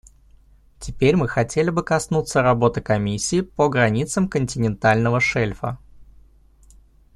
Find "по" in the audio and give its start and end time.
3.41-3.69